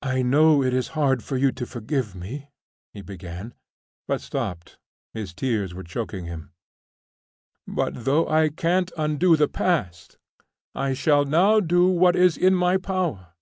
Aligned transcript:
"I 0.00 0.22
know 0.22 0.62
it 0.62 0.72
is 0.72 0.88
hard 0.96 1.22
for 1.22 1.36
you 1.36 1.52
to 1.52 1.66
forgive 1.66 2.14
me," 2.14 2.48
he 2.94 3.02
began, 3.02 3.52
but 4.08 4.22
stopped. 4.22 4.78
His 5.12 5.34
tears 5.34 5.74
were 5.74 5.82
choking 5.84 6.24
him. 6.24 6.52
"But 7.68 8.06
though 8.06 8.26
I 8.26 8.48
can't 8.48 8.90
undo 8.96 9.36
the 9.36 9.48
past, 9.48 10.16
I 10.74 10.94
shall 10.94 11.26
now 11.26 11.60
do 11.60 11.86
what 11.86 12.16
is 12.16 12.38
in 12.38 12.54
my 12.54 12.78
power. 12.78 13.34